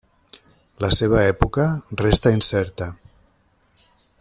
La 0.83 0.89
seva 0.99 1.19
època 1.33 1.67
resta 2.01 2.33
incerta. 2.39 2.91